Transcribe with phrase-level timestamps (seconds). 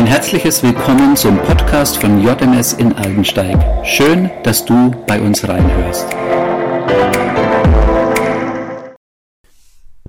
[0.00, 3.86] Ein herzliches Willkommen zum Podcast von JMS in Aldensteig.
[3.86, 6.06] Schön, dass du bei uns reinhörst.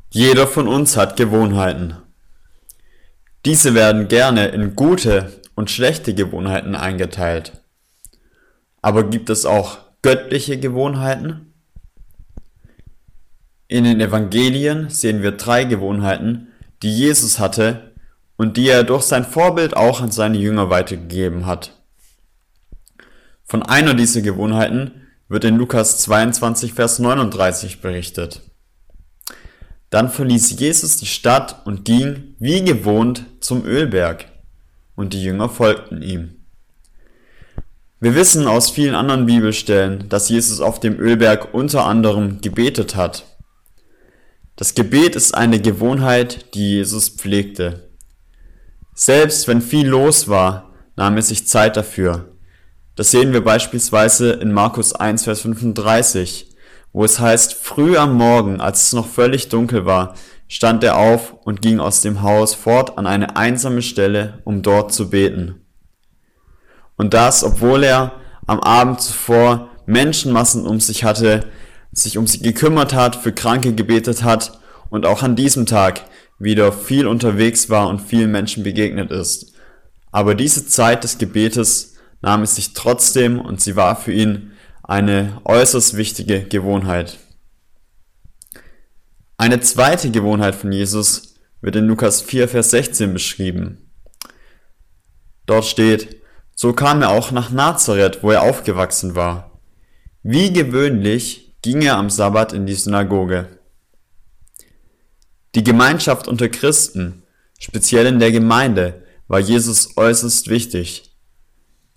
[0.09, 1.97] Jeder von uns hat Gewohnheiten.
[3.43, 7.61] Diese werden gerne in gute und schlechte Gewohnheiten eingeteilt.
[8.81, 11.53] Aber gibt es auch göttliche Gewohnheiten?
[13.67, 16.47] In den Evangelien sehen wir drei Gewohnheiten,
[16.81, 17.90] die Jesus hatte
[18.41, 21.79] und die er durch sein Vorbild auch an seine Jünger weitergegeben hat.
[23.45, 28.41] Von einer dieser Gewohnheiten wird in Lukas 22, Vers 39 berichtet.
[29.91, 34.25] Dann verließ Jesus die Stadt und ging, wie gewohnt, zum Ölberg,
[34.95, 36.43] und die Jünger folgten ihm.
[37.99, 43.23] Wir wissen aus vielen anderen Bibelstellen, dass Jesus auf dem Ölberg unter anderem gebetet hat.
[44.55, 47.90] Das Gebet ist eine Gewohnheit, die Jesus pflegte.
[49.03, 52.35] Selbst wenn viel los war, nahm er sich Zeit dafür.
[52.95, 56.55] Das sehen wir beispielsweise in Markus 1, Vers 35,
[56.93, 60.13] wo es heißt, früh am Morgen, als es noch völlig dunkel war,
[60.47, 64.93] stand er auf und ging aus dem Haus fort an eine einsame Stelle, um dort
[64.93, 65.65] zu beten.
[66.95, 68.11] Und das, obwohl er
[68.45, 71.47] am Abend zuvor Menschenmassen um sich hatte,
[71.91, 74.60] sich um sie gekümmert hat, für Kranke gebetet hat
[74.91, 76.03] und auch an diesem Tag
[76.37, 79.53] wieder viel unterwegs war und vielen Menschen begegnet ist.
[80.11, 84.51] Aber diese Zeit des Gebetes nahm es sich trotzdem und sie war für ihn
[84.83, 87.17] eine äußerst wichtige Gewohnheit.
[89.37, 93.89] Eine zweite Gewohnheit von Jesus wird in Lukas 4, Vers 16 beschrieben.
[95.45, 96.21] Dort steht,
[96.53, 99.59] so kam er auch nach Nazareth, wo er aufgewachsen war.
[100.21, 103.60] Wie gewöhnlich ging er am Sabbat in die Synagoge.
[105.55, 107.23] Die Gemeinschaft unter Christen,
[107.59, 111.15] speziell in der Gemeinde, war Jesus äußerst wichtig.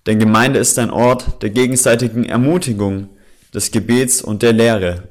[0.06, 3.10] Denn Gemeinde ist ein Ort der gegenseitigen Ermutigung,
[3.54, 5.08] des Gebets und der Lehre.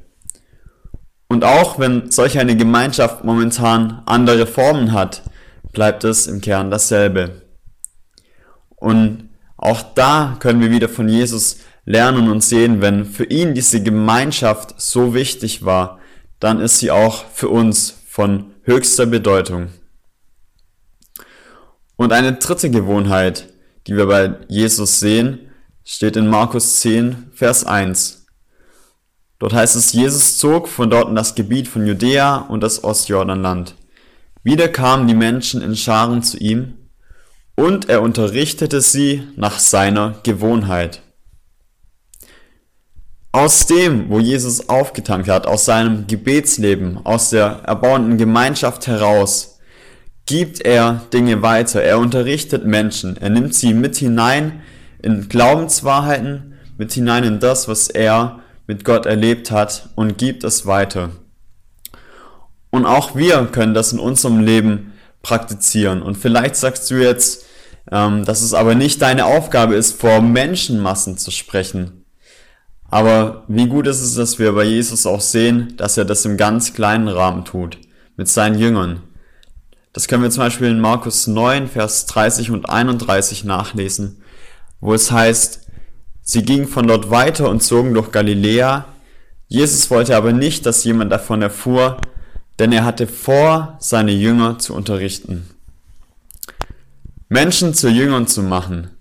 [1.28, 5.24] Und auch wenn solch eine Gemeinschaft momentan andere Formen hat,
[5.72, 7.42] bleibt es im Kern dasselbe.
[8.76, 13.82] Und auch da können wir wieder von Jesus lernen und sehen, wenn für ihn diese
[13.82, 16.00] Gemeinschaft so wichtig war,
[16.40, 19.70] dann ist sie auch für uns von höchster Bedeutung.
[21.96, 23.52] Und eine dritte Gewohnheit,
[23.88, 25.50] die wir bei Jesus sehen,
[25.84, 28.28] steht in Markus 10, Vers 1.
[29.40, 33.74] Dort heißt es, Jesus zog von dort in das Gebiet von Judäa und das Ostjordanland.
[34.44, 36.76] Wieder kamen die Menschen in Scharen zu ihm,
[37.56, 41.02] und er unterrichtete sie nach seiner Gewohnheit.
[43.36, 49.60] Aus dem, wo Jesus aufgetankt hat, aus seinem Gebetsleben, aus der erbauenden Gemeinschaft heraus,
[50.28, 51.82] gibt er Dinge weiter.
[51.82, 53.18] Er unterrichtet Menschen.
[53.18, 54.62] Er nimmt sie mit hinein
[55.02, 60.68] in Glaubenswahrheiten, mit hinein in das, was er mit Gott erlebt hat und gibt es
[60.68, 61.10] weiter.
[62.70, 66.04] Und auch wir können das in unserem Leben praktizieren.
[66.04, 67.46] Und vielleicht sagst du jetzt,
[67.92, 72.03] ähm, dass es aber nicht deine Aufgabe ist, vor Menschenmassen zu sprechen.
[72.94, 76.38] Aber wie gut ist es, dass wir bei Jesus auch sehen, dass er das im
[76.38, 77.80] ganz kleinen Rahmen tut,
[78.18, 79.02] mit seinen Jüngern.
[79.94, 84.22] Das können wir zum Beispiel in Markus 9, Vers 30 und 31 nachlesen,
[84.80, 85.62] wo es heißt,
[86.22, 88.86] sie gingen von dort weiter und zogen durch Galiläa.
[89.48, 91.98] Jesus wollte aber nicht, dass jemand davon erfuhr,
[92.60, 95.50] denn er hatte vor, seine Jünger zu unterrichten.
[97.28, 98.92] Menschen zu Jüngern zu machen,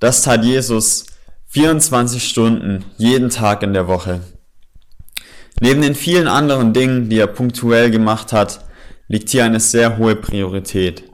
[0.00, 1.06] das tat Jesus
[1.52, 4.22] 24 Stunden, jeden Tag in der Woche.
[5.60, 8.64] Neben den vielen anderen Dingen, die er punktuell gemacht hat,
[9.06, 11.04] liegt hier eine sehr hohe Priorität.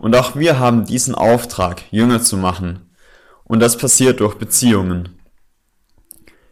[0.00, 2.90] Und auch wir haben diesen Auftrag, Jünger zu machen.
[3.44, 5.20] Und das passiert durch Beziehungen.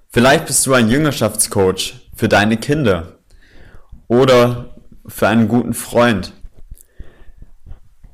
[0.08, 3.18] Vielleicht bist du ein Jüngerschaftscoach für deine Kinder
[4.06, 4.76] oder
[5.08, 6.32] für einen guten Freund.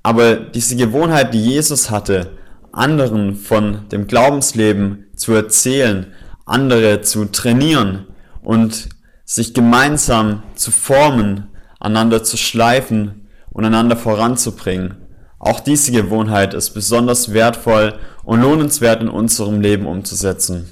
[0.02, 2.38] Aber diese Gewohnheit, die Jesus hatte,
[2.72, 6.12] anderen von dem Glaubensleben zu erzählen,
[6.46, 8.06] andere zu trainieren
[8.42, 8.88] und
[9.24, 14.96] sich gemeinsam zu formen, einander zu schleifen und einander voranzubringen.
[15.38, 17.94] Auch diese Gewohnheit ist besonders wertvoll
[18.24, 20.68] und lohnenswert in unserem Leben umzusetzen.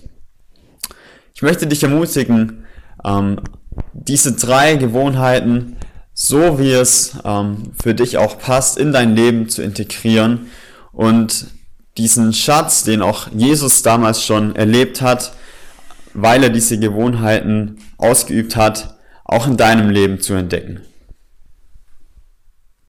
[1.34, 2.66] Ich möchte dich ermutigen,
[3.04, 3.40] ähm,
[3.92, 5.76] diese drei Gewohnheiten,
[6.12, 10.48] so wie es ähm, für dich auch passt, in dein Leben zu integrieren
[10.92, 11.46] und
[11.98, 15.32] diesen Schatz, den auch Jesus damals schon erlebt hat,
[16.14, 20.80] weil er diese Gewohnheiten ausgeübt hat, auch in deinem Leben zu entdecken.